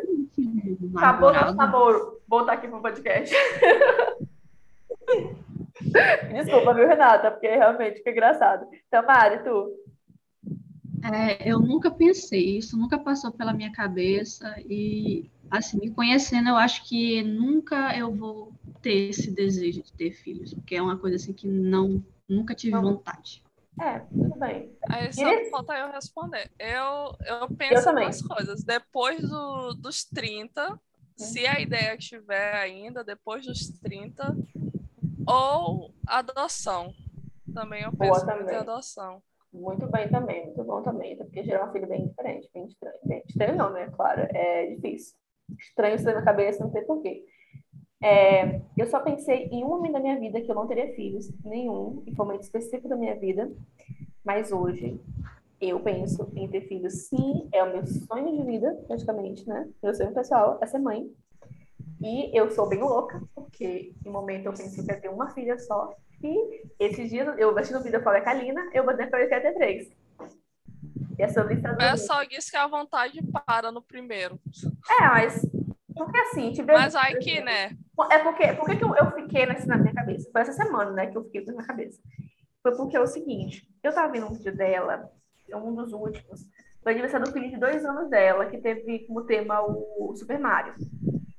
[0.96, 1.56] Acabou nosso Namorado.
[1.56, 2.20] namoro.
[2.28, 3.34] Voltar aqui pro podcast.
[6.32, 7.30] Desculpa, viu, Renata?
[7.30, 8.66] Porque realmente fica engraçado.
[8.90, 9.70] Tamara, e tu?
[11.02, 16.56] É, eu nunca pensei, isso nunca passou pela minha cabeça e, assim, me conhecendo, eu
[16.56, 21.16] acho que nunca eu vou ter esse desejo de ter filhos, porque é uma coisa
[21.16, 22.82] assim que não, nunca tive Não.
[22.82, 23.42] vontade.
[23.80, 24.76] É, tudo bem.
[24.90, 26.50] Aí só falta eu responder.
[26.58, 28.04] Eu, eu penso em também.
[28.04, 28.62] duas coisas.
[28.62, 30.78] Depois do- dos 30,
[31.16, 34.36] se a ideia tiver ainda, depois dos 30,
[35.26, 36.94] ou adoção.
[37.54, 39.22] Também eu Boa penso muito em adoção.
[39.52, 42.98] Muito bem também, muito bom também, porque gerar um filho bem diferente, bem estranho.
[43.04, 43.90] Bem estranho não, né?
[43.96, 45.16] Claro, é difícil.
[45.58, 47.24] Estranho isso na cabeça, não sei porquê.
[48.02, 51.30] É, eu só pensei em um momento da minha vida que eu não teria filhos,
[51.44, 53.50] nenhum, e foi um momento específico da minha vida,
[54.24, 54.98] mas hoje
[55.60, 59.68] eu penso em ter filhos sim, é o meu sonho de vida, praticamente, né?
[59.82, 61.10] Meu sonho pessoal é ser mãe.
[62.02, 65.30] E eu sou bem louca, porque em momento eu penso que eu ia ter uma
[65.30, 69.20] filha só, e esses dias eu assistindo o vídeo com a Lina, eu botei pra
[69.20, 69.90] ele que ia ter três.
[71.18, 74.40] E é sobre isso O pessoal diz que a vontade para no primeiro.
[74.98, 75.46] É, mas
[75.94, 76.72] Porque assim, tive...
[76.72, 77.76] Mas aí que, né?
[78.10, 80.30] É porque, por que eu, eu fiquei nessa na minha cabeça?
[80.32, 82.00] Foi essa semana, né, que eu fiquei com na cabeça.
[82.62, 85.10] Foi porque é o seguinte, eu tava vendo um vídeo dela,
[85.54, 86.40] um dos últimos,
[86.82, 90.74] foi aniversário do filho de dois anos dela, que teve como tema o Super Mario.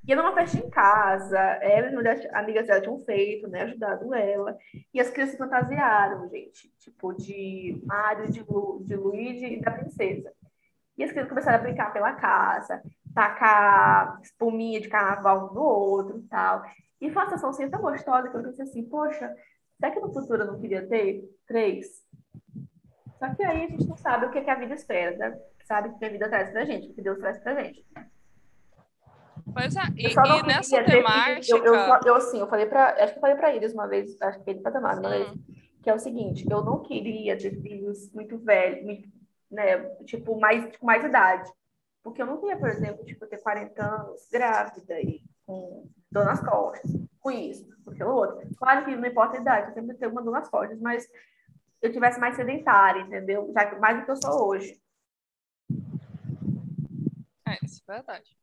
[0.08, 4.14] E era uma festa em casa, ela e as amigas dela tinham feito, né, ajudado
[4.14, 4.58] ela.
[4.94, 10.32] E as crianças fantasiaram, gente, tipo, de Mario, de, Lu, de Luigi e da princesa.
[10.98, 12.82] E as crianças começaram a brincar pela casa,
[13.14, 16.64] tacar espuminha de carnaval um no outro e tal.
[17.00, 19.34] E foi uma sensação assim, tão gostosa que eu pensei assim, poxa,
[19.80, 22.04] será que no futuro eu não queria ter três?
[23.20, 25.40] Só que aí a gente não sabe o que, é que a vida espera, né?
[25.72, 27.86] sabe o que a vida traz pra gente, o que Deus traz pra gente.
[29.54, 31.58] Pois é, e, e nessa temática...
[31.58, 32.96] Eu, eu, eu, assim, eu falei pra...
[32.96, 35.32] Acho que eu falei pra eles uma vez, acho que ele pra Tamara uma vez,
[35.82, 39.10] que é o seguinte, eu não queria ter filhos muito velhos, muito,
[39.50, 41.52] né, tipo, mais, com mais idade.
[42.04, 46.40] Porque eu não queria, por exemplo, tipo, ter 40 anos grávida e com dor nas
[46.40, 48.48] costas, com isso, com aquilo outro.
[48.58, 51.08] Claro que não importa a idade, eu sempre tenho uma dor nas costas, mas
[51.82, 53.52] eu tivesse mais sedentária, entendeu?
[53.54, 54.80] Já mais do que eu sou hoje.
[57.48, 58.38] É, isso é verdade.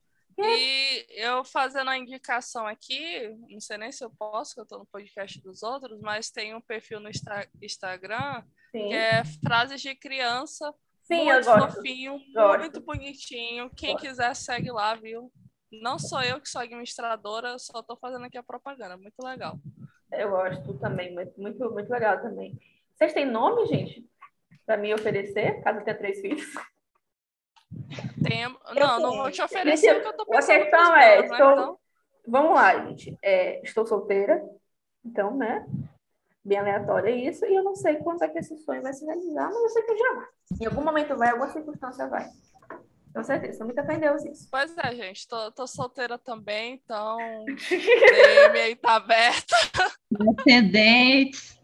[0.44, 4.78] E eu fazendo a indicação aqui, não sei nem se eu posso, que eu estou
[4.78, 7.10] no podcast dos outros, mas tem um perfil no
[7.62, 8.88] Instagram Sim.
[8.88, 10.72] que é frases de criança.
[11.02, 12.58] Sim, muito fofinho, gosto.
[12.58, 13.70] muito bonitinho.
[13.70, 14.06] Quem gosto.
[14.06, 15.32] quiser, segue lá, viu?
[15.72, 18.96] Não sou eu que sou administradora, só estou fazendo aqui a propaganda.
[18.96, 19.58] Muito legal.
[20.12, 22.58] Eu gosto também, muito, muito, muito legal também.
[22.94, 24.06] Vocês têm nome, gente?
[24.64, 26.42] Para me oferecer, caso eu tenha três filhos?
[28.22, 28.44] Tem...
[28.74, 30.50] Não, não vou te oferecer o que eu tô pensando.
[30.50, 31.36] A questão é, estou...
[31.38, 31.52] né?
[31.54, 31.78] então...
[32.26, 33.16] vamos lá, gente.
[33.22, 34.42] É, estou solteira,
[35.04, 35.66] então, né?
[36.44, 39.04] Bem aleatório é isso, e eu não sei quando é que esse sonho vai se
[39.04, 40.26] realizar, mas eu sei que já vai.
[40.60, 42.26] Em algum momento vai, alguma circunstância vai.
[43.14, 44.48] Com certeza, em Deus isso.
[44.50, 47.16] Pois é, gente, tô, tô solteira também, então
[47.68, 49.56] DM aí tá aberta.
[50.38, 51.58] Ascendentes.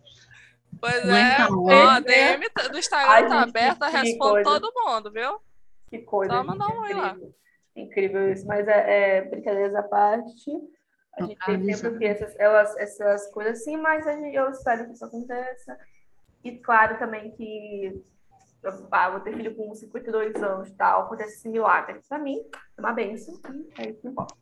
[0.81, 5.40] Pois é, ó, a DM do Instagram tá aberta, responde todo mundo, viu?
[5.94, 6.33] Que coisa.
[6.33, 7.16] Só mandar um oi lá.
[7.76, 8.44] Incrível isso.
[8.46, 10.50] Mas é, é brincadeiras à parte.
[11.16, 14.50] A gente ah, tem tempo que essas, elas, essas coisas assim, mas a gente, eu
[14.50, 15.78] espero que isso aconteça.
[16.42, 18.02] E claro também que
[18.90, 22.00] ah, vou ter filho com 52 anos tal, acontece esse milagre.
[22.09, 22.44] Pra mim,
[22.76, 23.38] é uma benção.
[23.78, 24.35] É isso que importa.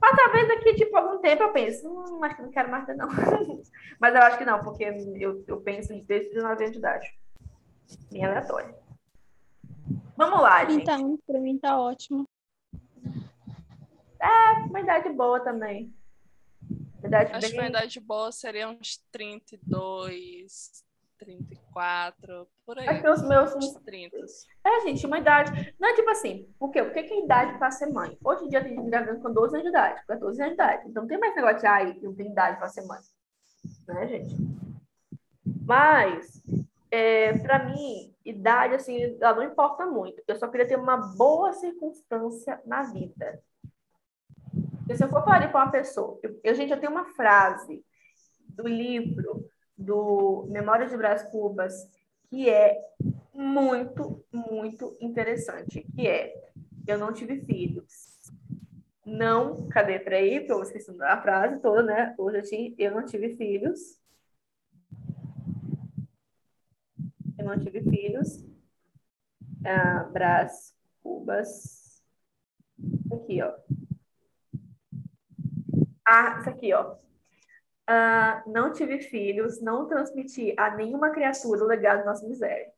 [0.00, 2.96] Mas talvez daqui, tipo, algum tempo eu penso, hum, acho que não quero mais ter,
[2.96, 3.08] não.
[4.00, 7.18] Mas eu acho que não, porque eu, eu penso desde 19 anos de idade.
[8.10, 8.74] Bem aleatório.
[10.16, 10.82] Vamos lá, gente.
[10.82, 12.28] Então, pra mim tá ótimo.
[14.20, 15.92] É, uma idade boa também.
[17.04, 17.50] Idade Acho bem...
[17.50, 20.84] que uma idade boa seria uns 32,
[21.18, 22.88] 34, por aí.
[22.88, 24.16] Acho que os meus uns 30.
[24.64, 25.74] É, gente, uma idade.
[25.78, 26.82] Não é tipo assim, por quê?
[26.82, 28.16] Por que, que a idade para ser mãe?
[28.24, 30.88] Hoje em dia tem gente gravando com 12 anos de idade, 14 anos de idade.
[30.88, 33.00] Então não tem mais negócio de ai, não tem idade para ser mãe.
[33.88, 34.34] Né, gente?
[35.66, 36.42] Mas,
[36.94, 40.22] é, para mim, idade, assim, ela não importa muito.
[40.28, 43.42] Eu só queria ter uma boa circunstância na vida.
[44.78, 47.84] Porque se eu for falar para uma pessoa, eu, eu, gente, eu tenho uma frase
[48.48, 49.44] do livro
[49.76, 51.74] do Memórias de Brás Cubas
[52.30, 52.80] que é
[53.32, 56.32] muito, muito interessante, que é
[56.86, 58.14] eu não tive filhos.
[59.04, 59.98] Não, cadê?
[59.98, 62.14] Peraí, porque eu esqueci a frase toda, né?
[62.16, 63.98] Hoje eu, tinha, eu não tive filhos.
[67.44, 68.44] Eu não tive filhos.
[69.64, 72.02] Ah, Brás Cubas.
[73.12, 73.52] Aqui, ó.
[76.06, 76.96] Ah, isso aqui, ó.
[77.86, 82.72] Ah, não tive filhos, não transmiti a nenhuma criatura o legado da nossa miséria.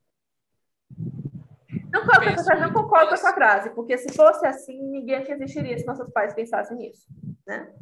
[1.93, 5.33] Não concordo, com essa, não concordo com essa frase, porque se fosse assim, ninguém aqui
[5.33, 7.07] existiria se nossos pais pensassem nisso,
[7.47, 7.73] né?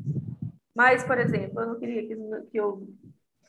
[0.75, 2.16] Mas, por exemplo, eu não queria que,
[2.51, 2.87] que eu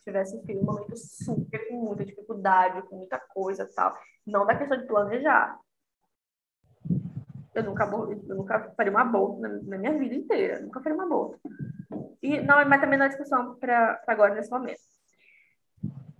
[0.06, 3.98] tivesse filho um momento super com muita dificuldade, com muita coisa tal.
[4.26, 5.60] Não da questão de planejar.
[7.54, 10.60] Eu nunca, eu nunca faria uma aborto na, minha vida inteira.
[10.62, 11.39] Nunca faria uma aborto.
[12.22, 14.80] E não, mas também não é discussão para agora, nesse momento.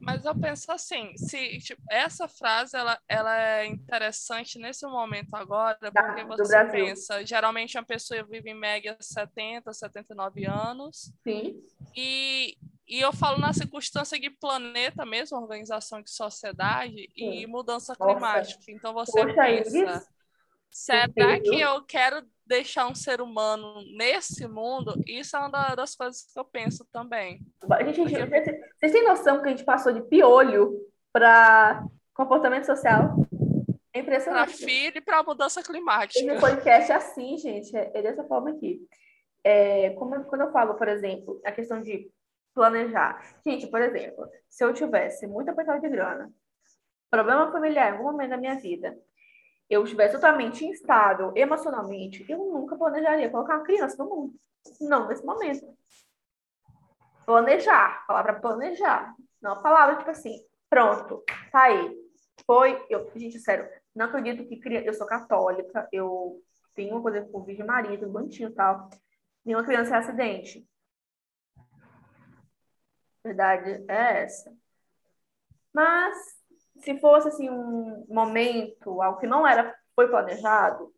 [0.06, 5.78] Mas eu penso assim, se tipo, essa frase ela, ela é interessante nesse momento agora,
[5.92, 11.12] porque você pensa, geralmente uma pessoa vive em média 70, 79 anos.
[11.24, 11.60] Sim.
[11.96, 12.56] E,
[12.88, 17.42] e eu falo na circunstância de planeta mesmo, organização de sociedade Sim.
[17.42, 18.14] e mudança Nossa.
[18.14, 18.64] climática.
[18.70, 20.08] Então você Poxa, pensa,
[20.70, 24.94] será que eu quero deixar um ser humano nesse mundo?
[25.08, 27.42] Isso é uma das coisas que eu penso também.
[27.84, 30.78] Gente, gente, vocês têm noção que a gente passou de piolho
[31.12, 33.16] para comportamento social?
[33.94, 34.58] É para impressionante.
[34.58, 36.20] filho e para mudança climática.
[36.20, 38.82] Esse podcast é assim, gente, é, é dessa forma aqui.
[39.44, 42.12] É, como, quando eu falo, por exemplo, a questão de
[42.54, 43.36] planejar.
[43.46, 46.32] Gente, por exemplo, se eu tivesse muita apertado de grana,
[47.12, 48.98] problema familiar em algum momento da minha vida,
[49.70, 54.34] eu estivesse totalmente instável emocionalmente, eu nunca planejaria colocar uma criança no mundo.
[54.82, 55.66] Não nesse momento.
[57.26, 59.16] Planejar, a palavra planejar.
[59.42, 61.96] Não a palavra, tipo assim, pronto, tá aí.
[62.46, 66.42] Foi, eu, gente, sério, não acredito que criança, eu sou católica, eu
[66.76, 68.90] tenho uma coisa com Virgem Maria, tudo bonitinho e tal.
[69.44, 70.68] Nenhuma criança é acidente.
[73.24, 74.56] Verdade é essa.
[75.74, 76.35] Mas
[76.78, 80.94] se fosse assim um momento, algo que não era, foi planejado,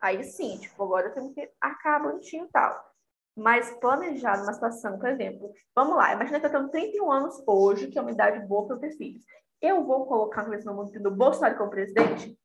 [0.00, 2.88] aí sim, tipo, agora tenho que arcar bonitinho e tal.
[3.36, 7.88] Mas planejado uma situação, por exemplo, vamos lá, imagina que eu tenho 31 anos hoje,
[7.88, 9.24] que é uma idade boa para eu ter filhos.
[9.60, 12.36] Eu vou colocar no mesmo mundo do Bolsonaro como presidente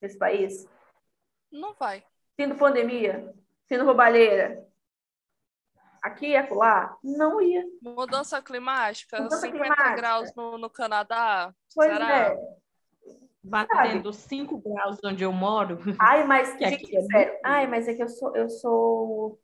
[0.00, 0.66] desse país,
[1.50, 2.04] Não vai.
[2.36, 3.34] tendo pandemia,
[3.68, 4.66] tendo roubalheira,
[6.08, 7.64] aqui e acolá, não ia.
[7.80, 9.96] Mudança climática, Mudança 50 climática.
[9.96, 11.54] graus no, no Canadá.
[11.74, 12.18] Pois será?
[12.32, 12.58] é.
[13.42, 15.78] Batendo 5 graus onde eu moro.
[15.98, 17.32] Ai, mas, Que gente, é sério.
[17.32, 19.40] muito Ai, mas é que eu sou, eu sou.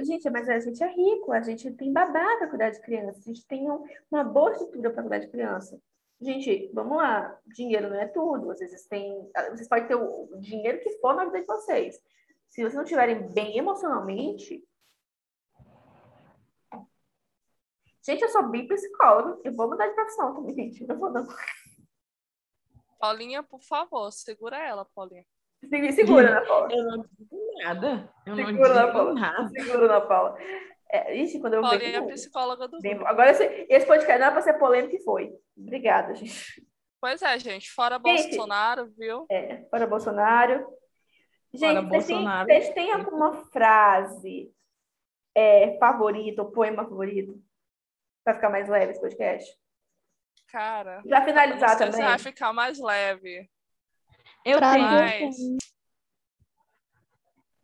[0.00, 3.22] Gente, mas a gente é rico, a gente tem babá para cuidar de criança, a
[3.22, 5.78] gente tem um- uma boa estrutura para cuidar de criança.
[6.20, 8.50] Gente, vamos lá, dinheiro não é tudo.
[8.50, 9.10] Às vezes tem.
[9.50, 11.98] Vocês podem ter o dinheiro que for na vida de vocês.
[12.50, 14.62] Se vocês não estiverem bem emocionalmente.
[18.04, 19.40] Gente, eu sou bipsicóloga.
[19.44, 20.86] Eu vou mudar de profissão também, gente.
[20.86, 21.26] Não vou, não.
[22.98, 25.24] Paulinha, por favor, segura ela, Paulinha.
[25.62, 26.68] Se- Segura, Ana Paula.
[26.72, 28.14] Eu não digo nada.
[28.26, 29.14] Eu não Segura na digo Paula.
[29.14, 29.48] nada.
[29.50, 30.38] Segura, Ana Paula.
[30.92, 32.94] É, ixi, quando eu Paulinha é psicóloga do Bem.
[33.06, 35.32] Agora, esse, esse podcast não é para ser polêmico e foi.
[35.56, 36.66] Obrigada, gente.
[37.00, 38.28] Pois é, gente, fora Gente.
[38.36, 39.24] Bolsonaro, viu?
[39.30, 40.66] É, para Bolsonaro.
[41.52, 44.52] Gente, vocês têm- vocês têm alguma frase
[45.34, 47.42] é, favorita ou poema favorito?
[48.24, 49.58] Para ficar mais leve esse podcast?
[50.48, 52.02] Cara, Para não finalizar também.
[52.04, 53.48] vai ficar mais leve.
[54.44, 55.36] Eu Pra tenho, Mas,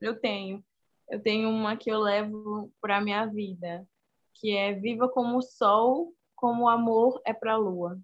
[0.00, 0.64] eu tenho.
[1.08, 3.86] Eu tenho uma que eu levo para minha vida,
[4.34, 7.98] que é viva como o sol, como o amor é para a lua.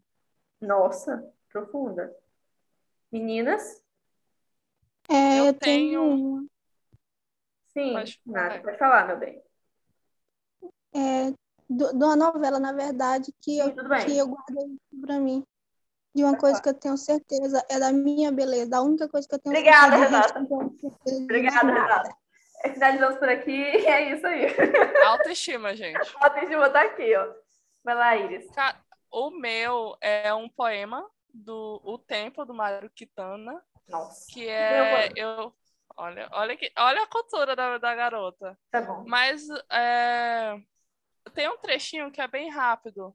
[0.60, 2.14] Nossa, profunda.
[3.10, 3.81] Meninas?
[5.12, 6.48] É, Eu eu, tenho tenho-.
[7.72, 8.62] Sim, Pode- nada, vai.
[8.62, 9.42] pode falar, meu bem.
[10.94, 11.30] É,
[11.68, 14.06] do- de uma novela, na verdade, que eu, Sim, bem.
[14.06, 15.42] que eu guardei para mim.
[16.14, 19.34] De uma coisa que eu tenho certeza, é da minha beleza, da única coisa que
[19.34, 20.20] eu tenho Obrigada, certeza.
[20.34, 20.46] do Renata.
[21.06, 21.66] eu Obrigada.
[21.72, 22.16] Renata.
[22.64, 24.46] É, Finalizamos por aqui e é isso aí.
[25.06, 25.98] autoestima, gente.
[26.50, 27.32] Eu botar aqui, ó.
[27.82, 28.46] Vai lá, Iris.
[29.10, 34.26] O meu é um poema do O Tempo, do Mário Quintana, Nossa.
[34.28, 35.12] que é.
[35.16, 35.54] Eu,
[35.96, 38.58] olha, olha, que, olha a cultura da, da garota.
[38.70, 39.04] Tá bom.
[39.06, 40.56] Mas é,
[41.34, 43.14] tem um trechinho que é bem rápido.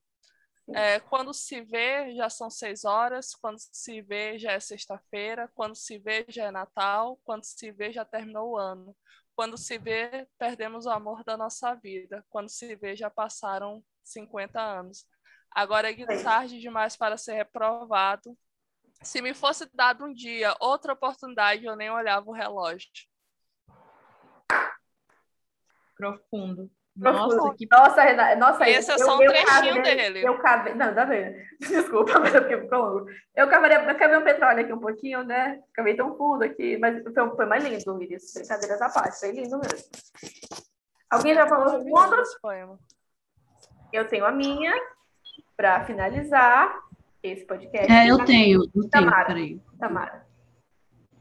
[0.76, 3.34] É, quando se vê, já são seis horas.
[3.34, 5.50] Quando se vê, já é sexta-feira.
[5.56, 7.18] Quando se vê, já é Natal.
[7.24, 8.96] Quando se vê, já terminou o ano.
[9.36, 12.26] Quando se vê, perdemos o amor da nossa vida.
[12.30, 15.06] Quando se vê, já passaram 50 anos.
[15.52, 18.38] Agora é tarde demais para ser reprovado.
[19.02, 22.90] Se me fosse dado um dia, outra oportunidade, eu nem olhava o relógio.
[25.96, 26.70] Profundo.
[27.00, 27.36] Profundo.
[27.36, 28.36] Nossa, que Nossa, Renata.
[28.36, 30.28] Nossa, Esse é eu- só um eu trechinho cavei- dele.
[30.28, 30.74] Eu cavei.
[30.74, 31.36] Não, tá vendo?
[31.62, 33.06] Desculpa, mas é porque ficou longo.
[33.36, 35.62] Eu cavei, eu cavei um petróleo aqui um pouquinho, né?
[35.74, 38.34] Cavei tão fundo aqui, mas foi, foi mais lindo, Iris.
[38.34, 39.90] Brincadeiras à parte, foi lindo mesmo.
[41.10, 42.24] Alguém já falou algum outro?
[42.42, 42.80] Poema.
[43.94, 44.74] Eu tenho a minha,
[45.56, 46.76] para finalizar
[47.24, 47.92] esse podcast.
[47.92, 49.26] É, eu tenho, eu tenho, Tamara.
[49.28, 49.62] peraí.
[49.80, 50.28] Tamara.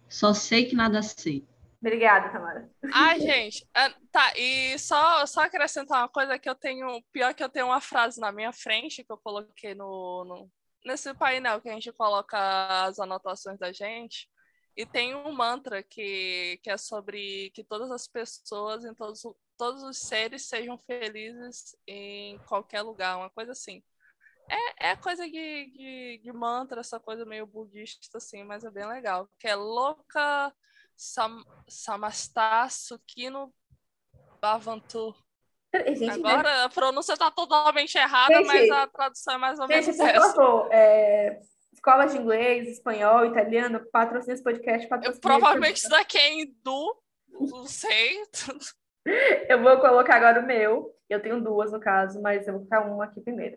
[0.09, 1.47] Só sei que nada sei.
[1.81, 2.71] Obrigada, Tamara.
[2.93, 7.45] Ah, gente, ah, tá, e só, só acrescentar uma coisa que eu tenho, pior que
[7.45, 10.51] eu tenho uma frase na minha frente que eu coloquei no, no-
[10.85, 12.37] nesse painel que a gente coloca
[12.85, 14.29] as anotações da gente,
[14.77, 19.23] e tem um mantra que, que é sobre que todas as pessoas, em todos,
[19.57, 23.83] todos os seres sejam felizes em qualquer lugar, uma coisa assim.
[24.49, 28.87] É, é coisa de, de, de mantra, essa coisa meio budista, assim, mas é bem
[28.87, 29.29] legal.
[29.39, 30.53] Que é louca
[30.97, 33.53] Sam, Samastá Sukino
[34.41, 35.15] Bhavantu.
[35.75, 39.83] Gente, Agora a pronúncia tá totalmente errada, Gente, mas a tradução é mais ou Gente,
[39.83, 40.35] menos por essa.
[40.35, 41.41] favor, é,
[41.73, 44.85] escolas de inglês, espanhol, italiano, patrocina esse podcast.
[44.85, 46.97] Eu, patrocina provavelmente esse isso daqui é hindu,
[47.29, 48.23] não sei.
[49.49, 50.93] Eu vou colocar agora o meu.
[51.09, 53.57] Eu tenho duas, no caso, mas eu vou colocar uma aqui primeiro.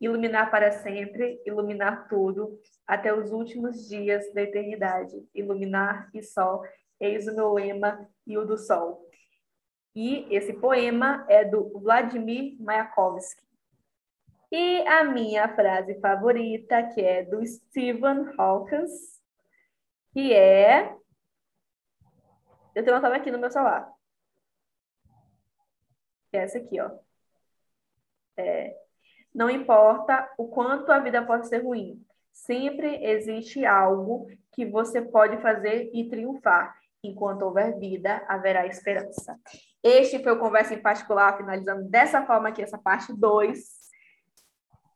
[0.00, 5.26] Iluminar para sempre, iluminar tudo, até os últimos dias da eternidade.
[5.34, 6.62] Iluminar e sol,
[7.00, 9.08] eis o meu lema e o do sol.
[9.94, 13.44] E esse poema é do Vladimir Mayakovsky.
[14.50, 18.86] E a minha frase favorita, que é do Stephen Hawking,
[20.12, 20.96] que é.
[22.74, 23.92] Eu tenho uma aqui no meu celular.
[26.30, 26.90] Que é essa aqui, ó.
[28.36, 28.83] É,
[29.34, 32.00] não importa o quanto a vida pode ser ruim,
[32.32, 36.76] sempre existe algo que você pode fazer e triunfar.
[37.02, 39.38] Enquanto houver vida, haverá esperança.
[39.82, 43.84] Este foi o Conversa em Particular, finalizando dessa forma aqui essa parte 2.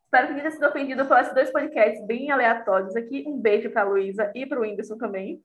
[0.05, 3.23] Espero que tenha sido ofendido por esses dois podcasts bem aleatórios aqui.
[3.27, 5.43] Um beijo para a Luísa e para o Whindersson também.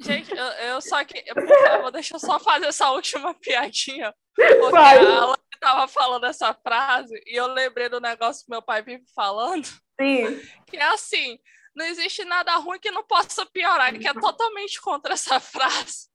[0.00, 1.22] Gente, eu, eu só que.
[1.34, 4.14] Por favor, deixa eu só fazer essa última piadinha.
[4.34, 4.98] Porque Vai.
[4.98, 9.66] ela estava falando essa frase e eu lembrei do negócio que meu pai vive falando.
[10.00, 10.40] Sim.
[10.66, 11.38] Que é assim:
[11.74, 16.08] não existe nada ruim que não possa piorar, que é totalmente contra essa frase.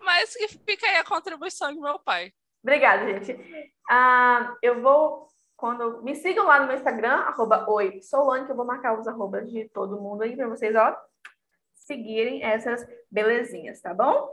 [0.00, 2.32] Mas que fica aí a contribuição de meu pai.
[2.62, 3.32] Obrigada, gente.
[3.32, 5.28] Uh, eu vou.
[5.56, 9.08] Quando me sigam lá no meu Instagram, arroba oi, Solane, que eu vou marcar os
[9.08, 10.96] arrobas de todo mundo aí para vocês, ó,
[11.88, 14.28] seguirem essas belezinhas, tá bom?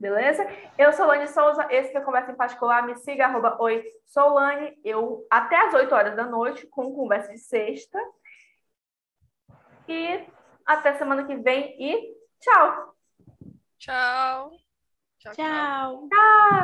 [0.00, 0.44] Beleza?
[0.76, 4.76] Eu sou Lani Souza, esse que é Conversa em Particular, me siga, arroba oi, Solane,
[4.82, 7.98] eu até às 8 horas da noite, com conversa de sexta.
[9.86, 10.26] E
[10.66, 12.96] até semana que vem e tchau!
[13.78, 14.50] Tchau!
[15.18, 15.34] Tchau!
[15.34, 16.08] tchau.
[16.08, 16.44] tchau.